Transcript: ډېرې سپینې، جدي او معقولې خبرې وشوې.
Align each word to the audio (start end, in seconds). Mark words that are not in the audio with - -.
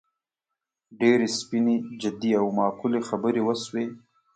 ډېرې 0.99 1.27
سپینې، 1.37 1.75
جدي 2.01 2.31
او 2.39 2.45
معقولې 2.57 3.01
خبرې 3.09 3.41
وشوې. 3.43 3.85